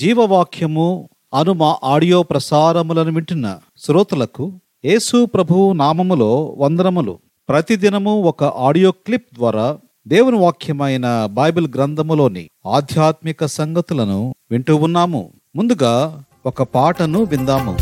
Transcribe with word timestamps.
జీవవాక్యము 0.00 1.08
అను 1.34 1.52
మా 1.52 1.76
ఆడియో 1.84 2.22
ప్రసారములను 2.22 3.12
వింటున్న 3.12 3.58
శ్రోతలకు 3.78 4.52
యేసు 4.84 5.24
ప్రభువు 5.24 5.72
నామములో 5.72 6.56
వందనములు. 6.58 7.18
ప్రతిదినము 7.48 8.22
ఒక 8.22 8.44
ఆడియో 8.44 8.90
క్లిప్ 8.90 9.34
ద్వారా 9.34 9.78
దేవుని 10.08 10.38
వాక్యమైన 10.38 11.28
బైబిల్ 11.32 11.68
గ్రంథములోని 11.76 12.50
ఆధ్యాత్మిక 12.66 13.46
సంగతులను 13.46 14.34
వింటూ 14.50 14.76
ఉన్నాము. 14.76 15.30
ముందుగా 15.56 16.22
ఒక 16.46 16.62
పాటను 16.62 17.22
విందాము. 17.22 17.76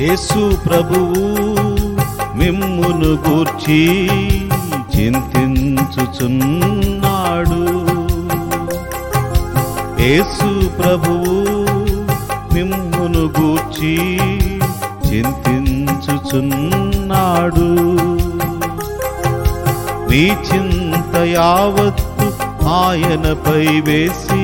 యేసు 0.00 0.56
ప్రభువు 0.68 1.24
మిమ్మును 2.38 3.28
గూర్చి 3.28 4.08
చింతించుచున్నాడు. 4.96 7.91
యేసు 10.02 10.68
ప్రభువు 10.68 11.32
మిమ్మును 12.54 13.24
గూర్చి 13.40 13.92
చింతించుచున్నాడు. 15.08 15.98
నీ 20.10 20.24
చింత 20.48 21.14
యావత్తు 21.16 22.26
ఆయనపై 22.68 23.66
వేసి 23.80 24.42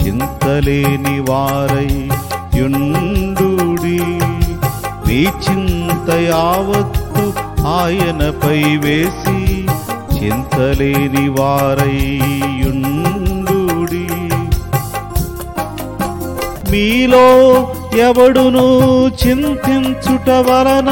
చింతలేని 0.00 1.16
వారై 1.30 1.92
యుండుడి. 2.58 4.00
నీ 5.06 5.20
చింత 5.44 6.10
యావత్తు 6.10 7.24
ఆయనపై 7.76 8.62
వేసి 8.76 9.38
చింతలేని 10.16 11.28
వారై 11.28 12.00
మీలో 16.70 17.26
ఎవడును 18.06 18.66
చింతించుట 19.20 20.28
వలన 20.48 20.90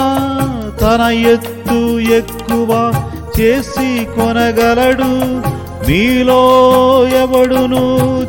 తన 0.80 1.02
ఎత్తు 1.32 1.78
ఎక్కువ 2.18 2.70
చేసి 3.36 3.88
కొనగలడు. 4.14 5.10
మీలో 5.88 6.42
ఎవడును 7.22 7.82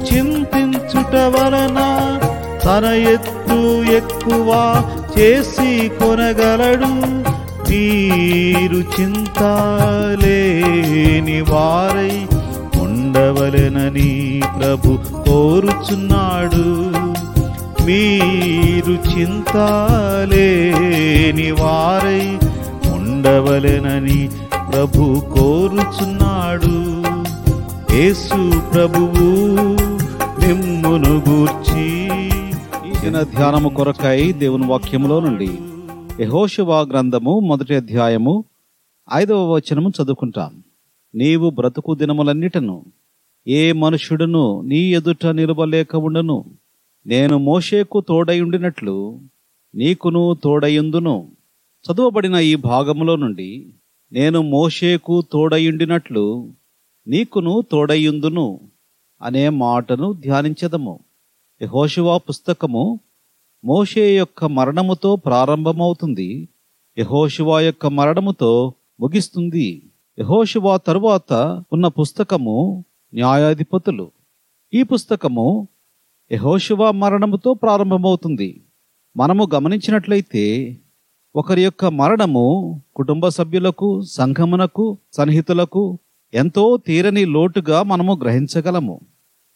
చింతించుట 0.07 1.13
వలన 1.35 1.79
తన 2.65 2.85
ఎత్తు 3.13 3.59
ఎక్కువ 3.99 4.49
చేసి 5.17 5.71
కొనగలడు. 5.99 6.91
మీరు 7.69 8.79
చింతలేని 8.95 10.19
వారై 11.51 12.15
ఉండవలెనని 12.83 14.11
ప్రభు 14.59 14.91
కోరుచున్నాడు. 15.25 16.65
మీరు 17.87 18.91
చింతలేని 18.91 21.51
వారై 21.51 22.37
ఉండవలెనని 22.95 24.29
ప్రభు 24.71 25.21
కోరుచున్నాడు. 25.35 27.03
యేసు 27.93 28.59
ప్రభువు 28.73 29.27
మిమ్మును 30.41 31.23
గూర్చి 31.29 32.09
ఈ 32.89 32.91
దిన 33.03 33.21
ధ్యానము 33.21 33.69
కొరకై 33.69 34.31
దేవుని 34.31 34.65
వాక్యములో 34.65 35.19
నుండి 35.19 35.59
యెహోషువ 36.19 36.81
గ్రంథము 36.81 37.39
మొదటి 37.39 37.75
అధ్యాయము 37.75 38.45
ఐదవ 39.13 39.53
వచనము 39.53 39.89
చదువుకుంటాం. 39.89 40.63
నీవు 41.15 41.49
బ్రతుకు 41.49 41.95
దినములన్నిటను 41.95 42.85
ఏ 43.47 43.71
మనుషుడును 43.71 44.61
నీ 44.61 44.77
ఎదుట 44.77 45.25
నిలవలేక 45.25 45.95
ఉండను. 45.95 46.45
నేను 47.07 47.37
మోషేకు 47.37 48.01
తోడయుండినట్లు 48.01 49.19
నీకును 49.75 50.37
తోడయుందును 50.43 51.31
చదువబడిన 51.85 52.35
ఈ 52.35 52.55
భాగములో 52.55 53.15
నుండి 53.15 53.73
నేను 54.11 54.41
మోషేకు 54.41 55.21
తోడయుండినట్లు 55.21 56.53
నీకును 57.07 57.63
తోడయుందును 57.71 58.59
అనే 59.21 59.49
మాటను 59.49 60.13
ధ్యానించదము. 60.13 60.99
యెహోషువ 61.61 62.17
పుస్తకము 62.17 62.99
మోషే 63.65 64.17
యొక్క 64.17 64.45
మరణముతో 64.45 65.15
ప్రారంభమవుతుంది. 65.15 66.49
యెహోషువ 66.97 67.59
యొక్క 67.59 67.85
మరణముతో 67.87 68.73
ముగిస్తుంది. 68.99 69.83
యెహోషువ 70.19 70.77
తరువాత 70.77 71.63
ఉన్న 71.73 71.87
పుస్తకము 71.87 72.85
న్యాయాధిపతులు. 73.13 74.11
ఈ 74.73 74.83
పుస్తకము 74.83 75.67
యహోశివ 76.31 76.91
మరణముతో 76.91 77.53
ప్రారంభమవుతుంది. 77.53 78.63
మనము 79.17 79.47
గమనించినట్లయితే 79.53 80.77
ఒకరి 81.35 81.63
యొక్క 81.63 81.85
మరణము 81.85 82.45
కుటుంబ 82.95 83.27
సభ్యులకు 83.27 84.01
సంఘమునకు 84.01 84.97
సన్నిహితులకు 85.13 85.99
ఎంతో 86.33 86.77
తీరని 86.77 87.25
లోటుగా 87.25 87.83
మనము 87.83 88.13
గ్రహించగలము. 88.15 88.99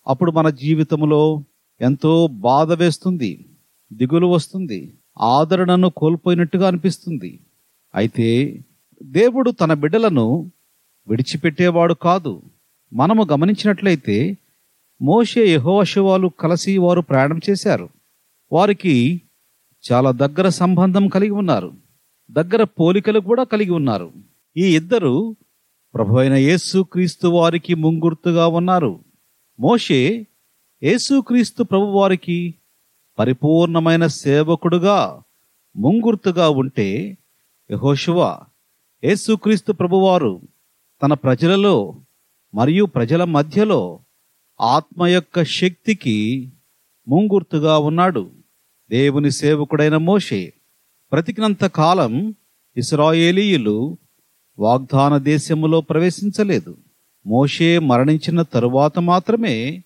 అప్పుడు 0.07 0.31
మన 0.31 0.49
జీవితంలో 0.49 1.43
ఎంతో 1.81 2.27
బాధ 2.27 2.71
వేస్తుంది 2.71 3.45
దిగులు 3.93 4.27
వస్తుంది 4.27 4.93
ఆదరణను 5.21 5.89
కోల్పోయినట్టుగా 5.89 6.67
అనిపిస్తుంది. 6.67 7.39
అయితే 7.95 8.59
దేవుడు 9.03 9.51
తన 9.51 9.73
బిడ్డలను 9.73 10.51
విడిచిపెట్టేవాడు 11.07 11.93
కాదు. 11.93 12.41
మనము 12.93 13.27
గమనించినట్లయితే 13.31 14.37
మోషే 15.01 15.53
యహోశవాలు 15.53 16.27
కలిసి 16.27 16.77
వారు 16.77 17.01
ప్రయాణం 17.01 17.39
చేశారు. 17.49 17.89
వారికి 18.51 19.21
చాలా 19.91 20.11
దగ్గర 20.11 20.49
సంబంధం 20.49 21.07
కలిగి 21.07 21.29
ఉన్నారు. 21.29 21.73
దగ్గర 22.31 22.63
పోలికలు 22.63 23.19
కూడా 23.19 23.43
కలిగి 23.43 23.71
ఉన్నారు. 23.71 24.11
ఈ 24.57 24.75
ఇద్దరు 24.75 25.35
ప్రభు 25.93 26.17
అయిన 26.17 26.33
యేసుక్రీస్తు 26.33 27.27
వారికి 27.27 27.73
ముంగుర్తుగా 27.73 28.47
ఉన్నారు. 28.47 28.99
మోషే 29.59 30.27
యేసుక్రీస్తు 30.83 31.63
ప్రభు 31.63 31.83
వారికి 31.83 32.55
పరిపూర్ణమైన 33.19 34.07
సేవకుడుగా 34.07 35.21
ముంగుర్తుగా 35.75 36.49
ఉంటే 36.49 37.17
యహోశువ 37.71 38.37
యేసుక్రీస్తు 39.03 39.71
ప్రభువారు 39.71 40.41
తన 41.03 41.13
ప్రజలలో 41.13 41.95
మరియు 42.53 42.85
ప్రజల 42.85 43.23
మధ్యలో 43.23 43.99
ఆత్మ 44.61 45.05
యొక్క 45.05 45.43
శక్తికి 45.43 46.49
ముంగుర్తుగా 47.07 47.77
ఉన్నాడు. 47.77 48.31
దేవుని 48.89 49.31
సేవకుడైన 49.31 49.97
మోషే 49.97 50.53
బ్రతికినంత 51.11 51.65
కాలం 51.65 52.35
ఇస్రాయేలీయులు 52.77 53.97
వాగ్దాన 54.59 55.17
దేశములో 55.17 55.81
ప్రవేశించలేదు. 55.81 56.77
మోషే 57.27 57.79
మరణించిన 57.79 58.41
తరువాత 58.41 58.99
మాత్రమే 58.99 59.83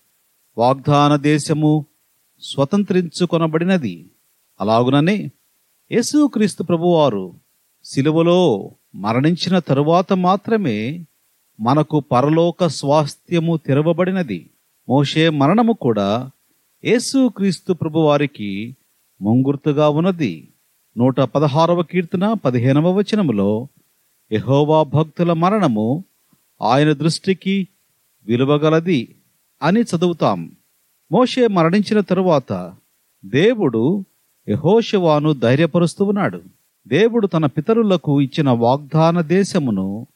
వాగ్దాన 0.58 1.16
దేశము 1.16 1.86
స్వతంత్రించుకొనబడినది. 2.42 4.10
అలాగుననే 4.60 5.30
యేసుక్రీస్తు 5.92 6.62
ప్రభువారు 6.62 7.34
శిలువలో 7.84 8.70
మరణించిన 8.94 9.58
తరువాత 9.58 10.12
మాత్రమే 10.12 11.06
మనకు 11.60 12.00
పరలోక 12.00 12.66
స్వాస్థ్యము 12.66 13.56
తెరవబడినది. 13.56 14.50
మోషే 14.88 15.30
మరణము 15.30 15.72
కూడా 15.72 16.30
యేసుక్రీస్తు 16.84 17.72
ప్రభువారికి 17.72 18.76
ముంగుర్తుగా 19.22 19.88
ఉన్నది. 19.88 20.48
నూట 20.98 21.20
పదహారవ 21.20 21.82
కీర్తన 21.82 22.32
పదిహేనవ 22.32 22.92
వచనములో 22.92 23.68
యహోవా 24.32 24.82
భక్తుల 24.82 25.32
మరణము 25.32 26.04
ఆయన 26.62 26.92
దృష్టికి 26.92 27.68
విలువగలది 28.26 29.14
అని 29.62 29.80
చదువుతాం. 29.80 30.52
మోషే 31.12 31.46
మరణించిన 31.46 32.00
తరువాత 32.00 32.74
దేవుడు 33.24 34.04
యహోశివాను 34.48 35.32
ధైర్యపరుస్తూ 35.32 36.04
ఉన్నాడు. 36.04 36.42
దేవుడు 36.88 37.26
తన 37.26 37.46
పితరులకు 37.46 38.20
ఇచ్చిన 38.20 38.50
వాగ్దాన 38.50 39.20
దేశమును 39.20 40.06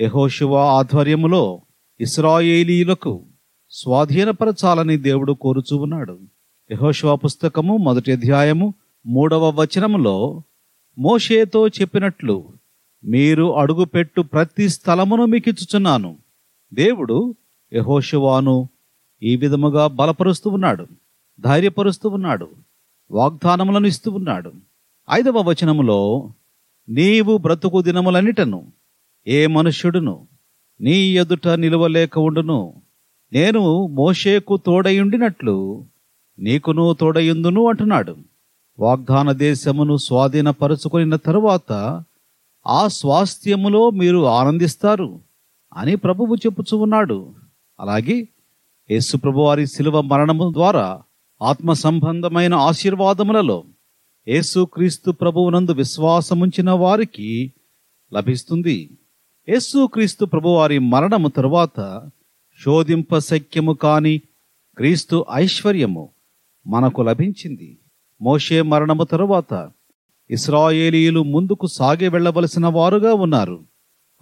యహోశివ 0.00 0.54
ఆధ్వర్యములో 0.54 1.60
ఇస్రాయేలీలకు 2.00 3.20
స్వాధీనపరచాలని 3.72 4.96
దేవుడు 4.96 5.32
కోరుచూ 5.32 5.76
ఉన్నాడు. 5.76 6.18
యహోశివ 6.70 7.16
పుస్తకము 7.16 7.76
మొదటి 7.76 8.12
అధ్యాయము 8.12 8.74
మూడవ 9.06 9.50
వచనములో 9.50 10.42
మోషేతో 10.98 11.68
చెప్పినట్లు 11.68 12.44
మీరు 13.04 13.56
అడుగుపెట్టు 13.56 14.20
ప్రతి 14.22 14.68
స్థలమును 14.68 15.24
మీకిచ్చుచున్నాను. 15.24 16.16
దేవుడు 16.74 17.34
యహోశివాను 17.72 18.68
ఈ 19.22 19.36
విధముగా 19.36 19.86
బలపరుస్తూ 19.86 20.50
ఉన్నాడు 20.50 20.86
ధైర్యపరుస్తూ 21.40 22.08
ఉన్నాడు 22.08 22.48
వాగ్దానములను 23.10 23.86
ఇస్తూ 23.86 24.10
ఉన్నాడు. 24.10 24.52
ఐదవ 25.10 25.38
వచనములో 25.38 26.30
నీవు 26.88 27.36
బ్రతుకు 27.36 27.82
దినములన్నిటను 27.82 28.66
ఏ 29.26 29.46
మనుష్యుడును 29.46 30.26
నీ 30.80 30.92
ఎదుట 30.92 31.48
నిలువలేక 31.48 32.18
ఉండును 32.18 32.74
నేను 33.32 33.86
మోషేకు 33.86 34.56
తోడయుండినట్లు 34.56 35.84
నీకును 36.38 36.92
తోడయుందును 37.00 37.68
అంటున్నాడు. 37.68 38.16
వాగ్దాన 38.78 39.32
దేశమును 39.32 39.96
స్వాధీనపరుచుకున్న 39.96 41.16
తరువాత 41.16 42.02
ఆ 42.66 42.88
స్వాస్థ్యములో 42.88 43.90
మీరు 43.90 44.26
ఆనందిస్తారు 44.26 45.20
అని 45.76 45.96
ప్రభువు 45.96 46.34
చెప్పుచూ 46.34 46.78
ఉన్నాడు. 46.78 47.32
అలాగే 47.80 48.28
యేసు 48.90 49.16
ప్రభువారి 49.16 49.66
శిలువ 49.66 50.00
మరణము 50.00 50.52
ద్వారా 50.52 51.02
ఆత్మ 51.42 51.72
సంబంధమైన 51.72 52.54
ఆశీర్వాదములలో 52.54 53.64
యేసుక్రీస్తు 54.28 55.10
ప్రభువునందు 55.10 55.72
విశ్వాసముంచిన 55.72 56.70
వారికి 56.70 57.52
లభిస్తుంది. 58.14 58.90
యేసుక్రీస్తు 59.48 60.24
ప్రభువారి 60.24 60.78
మరణము 60.78 61.28
తరువాత 61.28 62.10
శోధింపశక్యము 62.64 63.72
కాని 63.72 64.18
క్రీస్తు 64.76 65.24
ఐశ్వర్యము 65.32 66.08
మనకు 66.66 67.02
లభించింది. 67.02 67.78
మోషే 68.22 68.62
మరణము 68.62 69.04
తరువాత 69.04 69.70
ఇస్రాయేలీలు 70.30 71.22
ముందుకు 71.22 71.66
సాగి 71.66 72.08
వెళ్ళవలసిన 72.08 72.66
వారుగా 72.66 73.14
ఉన్నారు. 73.14 73.64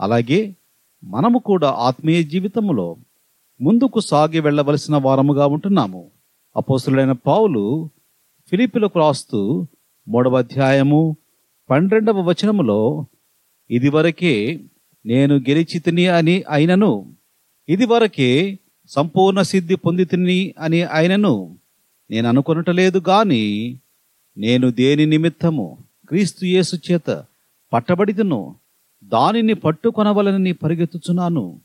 అలాగే 0.00 0.56
మనము 1.04 1.38
కూడా 1.38 1.70
ఆత్మీయ 1.70 2.22
జీవితములో 2.22 2.96
ముందుకు 3.60 4.00
సాగి 4.00 4.40
వెళ్ళవలసిన 4.40 4.96
వారముగా 4.96 5.46
ఉంటున్నాము. 5.46 6.10
అపోసులైన 6.56 7.12
పావులు 7.12 7.90
ఫిలిపిలకు 8.50 8.98
రాస్తూ 8.98 9.66
మూడవ 10.08 10.38
అధ్యాయము 10.38 11.16
పన్నెండవ 11.70 12.20
వచనములో 12.20 13.06
ఇదివరకే 13.70 14.60
నేను 15.06 15.36
గెలిచి 15.36 15.78
తిని 15.78 16.06
అని 16.06 16.44
అయినను 16.50 17.17
ఇదివరకే 17.68 18.58
సంపూర్ణ 18.88 19.42
సిద్ధి 19.42 19.76
పొందితిని 19.76 20.54
అని 20.58 20.82
ఆయనను 20.82 21.56
నేను 22.10 22.28
అనుకొనటలేదు 22.28 23.02
గాని 23.08 23.76
నేను 24.38 24.70
దేని 24.70 25.06
నిమిత్తము 25.06 25.78
క్రీస్తు 26.08 26.44
యేసు 26.44 26.76
చేత 26.76 27.24
పట్టబడితును 27.72 28.56
దానిని 29.04 29.54
పట్టుకొనవలనని 29.54 30.52
పరిగెత్తుచున్నాను. 30.52 31.60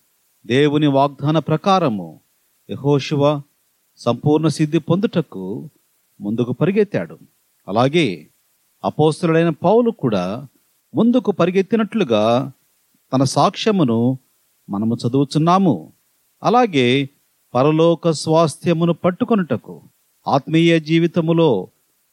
దేవుని 0.45 0.87
వాగ్దాన 0.87 1.39
ప్రకారము 1.39 2.19
యహోశివ 2.69 3.41
సంపూర్ణ 3.97 4.47
సిద్ధి 4.47 4.79
పొందుటకు 4.79 5.69
ముందుకు 6.21 6.51
పరిగెత్తాడు. 6.51 7.17
అలాగే 7.67 8.27
అపోస్తుడైన 8.83 9.49
పౌలు 9.49 9.91
కూడా 9.91 10.47
ముందుకు 10.95 11.31
పరిగెత్తినట్లుగా 11.31 12.51
తన 13.13 13.23
సాక్ష్యమును 13.23 14.17
మనము 14.69 14.97
చదువుచున్నాము. 15.07 15.93
అలాగే 16.43 17.09
పరలోక 17.55 18.09
స్వాస్థ్యమును 18.09 18.93
పట్టుకొనుటకు 18.93 19.81
ఆత్మీయ 20.27 20.79
జీవితములో 20.79 21.67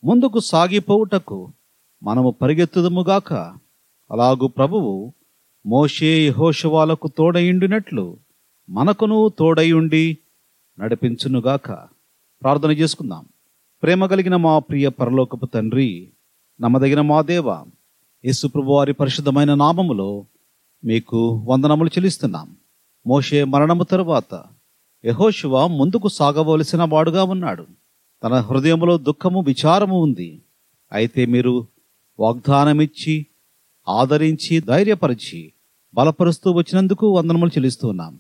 ముందుకు 0.05 0.39
సాగిపోవుటకు 0.41 1.49
మనము 2.03 2.35
పరిగెత్తుదముగాక 2.43 3.33
అలాగు 4.11 4.47
ప్రభువు 4.47 5.13
మోషే 5.67 6.07
యెహోషువాలకు 6.07 7.09
తోడయుండినట్లు 7.09 8.17
మనకును 8.71 9.33
తోడయుండి 9.39 10.19
నడిపించునుగాక 10.81 11.71
ప్రార్థన 12.43 12.71
చేసుకుందాం. 12.71 13.25
ప్రేమ 13.83 14.07
కలిగిన 14.07 14.37
మా 14.37 14.59
ప్రియ 14.59 14.89
పరలోకపు 14.89 15.47
తండ్రి 15.47 16.09
నమ్మదగిన 16.61 17.01
మా 17.01 17.23
దేవ 17.23 17.51
యేసు 18.25 18.49
వారి 18.57 18.93
పరిశుద్ధమైన 18.93 19.55
నామములో 19.55 20.25
మీకు 20.85 21.45
వందనములు 21.49 21.89
చెల్లిస్తున్నాం. 21.89 22.57
మోషే 23.07 23.45
మరణము 23.45 23.83
తరువాత 23.83 24.45
యహోశివ 25.05 25.67
ముందుకు 25.67 26.09
సాగవలసిన 26.09 26.85
వాడుగా 26.85 27.25
ఉన్నాడు. 27.25 27.67
తన 28.25 28.35
హృదయంలో 28.35 28.99
దుఃఖము 28.99 29.41
విచారము 29.41 30.03
ఉంది. 30.03 30.43
అయితే 30.93 31.27
మీరు 31.27 31.67
వాగ్దానమిచ్చి 32.21 33.27
ఆదరించి 33.89 34.61
ధైర్యపరిచి 34.61 35.53
బలపరుస్తూ 35.95 36.53
వచ్చినందుకు 36.53 37.11
వందనములు 37.11 37.51
చెల్లిస్తున్నాం. 37.51 38.19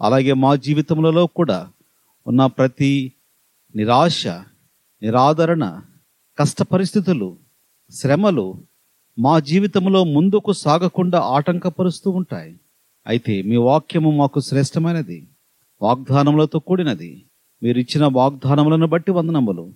అలాగే 0.00 0.32
మా 0.32 0.54
జీవితములలో 0.54 1.26
కూడా 1.26 1.68
ఉన్న 2.26 2.46
ప్రతి 2.46 3.12
నిరాశ 3.76 4.26
నిరాదరణ 5.02 5.80
కష్ట 6.38 6.62
పరిస్థితులు 6.62 7.36
శ్రమలు 7.90 8.54
మా 9.18 9.38
జీవితంలో 9.38 10.04
ముందుకు 10.04 10.52
సాగకుండా 10.52 11.20
ఆటంకపరుస్తూ 11.20 12.10
ఉంటాయి. 12.10 12.60
అయితే 13.06 13.42
మీ 13.42 13.56
వాక్యము 13.56 14.10
మాకు 14.10 14.40
శ్రేష్టమైనది. 14.40 15.28
వాగ్దానములతో 15.82 16.58
కూడినది. 16.58 17.22
మీరిచ్చిన 17.62 18.08
వాగ్దానములను 18.12 18.86
బట్టి 18.86 19.10
వందనములు. 19.10 19.72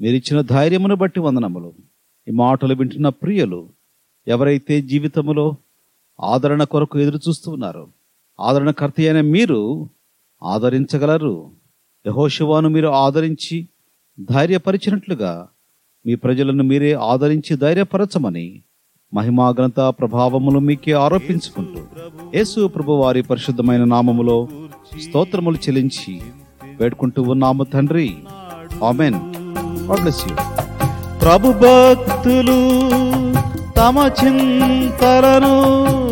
మీరిచ్చిన 0.00 0.40
ధైర్యమును 0.40 0.96
బట్టి 0.96 1.20
వందనములు. 1.20 1.72
ఈ 2.28 2.30
మాటలు 2.30 2.74
వింటున్న 2.74 3.08
ప్రియులు 3.08 3.68
ఎవరైతే 4.28 4.82
జీవితములో 4.82 5.54
ఆదరణ 6.20 6.64
కొరకు 6.64 6.98
ఎదురు 6.98 7.20
చూస్తూ 7.28 7.50
ఉన్నారో 7.50 7.88
ఆదరణకర్త 8.40 8.94
అయిన 8.98 9.20
మీరు 9.20 9.88
ఆదరించగలరు. 10.42 11.50
యహోశివాను 12.06 12.68
మీరు 12.68 12.86
ఆదరించి 12.88 13.68
ధైర్యపరిచినట్లుగా 14.30 15.48
మీ 16.06 16.14
ప్రజలను 16.14 16.64
మీరే 16.64 16.92
ఆదరించి 16.92 17.56
ధైర్యపరచమని 17.56 18.62
మహిమాగ్రంథ 19.14 19.80
ప్రభావములు 19.80 20.58
మీకే 20.58 20.92
ఆరోపించుకుంటూ 20.92 21.80
యేసు 22.34 22.66
ప్రభు 22.68 22.92
వారి 22.92 23.22
పరిశుద్ధమైన 23.22 23.84
నామములో 23.84 24.48
స్తోత్రములు 25.02 25.56
చెల్లించి 25.56 26.20
వేడుకుంటూ 26.80 27.22
ఉన్నాము 27.22 27.64
తండ్రి. 27.64 28.14
ఆమెన్. 28.84 29.14
ప్రభు 31.22 31.52
భక్తులు 31.52 32.60
తమ 33.76 34.10
చింతలను 34.24 35.54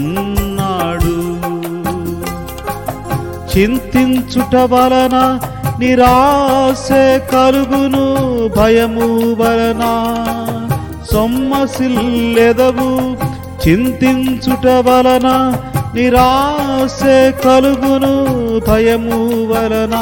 చింతించుట 3.53 4.55
వలన 4.57 5.17
నిరాశ 5.79 6.89
కలుగును 7.33 8.07
భయము 8.57 9.09
వలన 9.43 9.83
సొమ్మసిల్లెదవు. 11.13 12.91
చింతించుట 13.65 14.67
వలన 14.67 15.29
నిరాశ 15.99 17.01
కలుగును 17.45 18.15
భయము 18.69 19.19
వలన. 19.53 19.97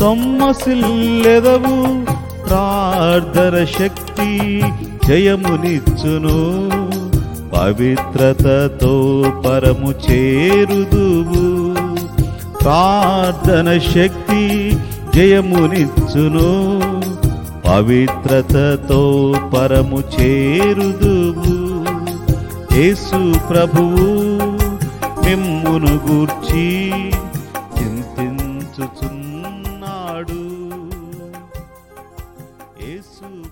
సొమ్మసిల్లెదవు 0.00 1.76
ప్రార్థన 2.48 3.64
శక్తి 3.64 4.62
జయమునిచ్చును. 5.08 6.38
పవిత్రతతో 7.56 8.94
పరము 9.46 9.94
చేరుదువు. 10.10 11.44
ప్రార్థన 12.62 13.78
శక్తి 13.78 14.76
జయమునిచ్చును. 15.14 16.50
పవిత్రతతో 17.68 19.02
పరము 19.56 20.02
చేరుదువు. 20.20 21.54
యేసు 22.76 23.18
ప్రభువు 23.48 24.06
మిమ్మును 25.74 25.94
గూర్చి 26.04 26.64
చింతించుచున్న 26.70 27.13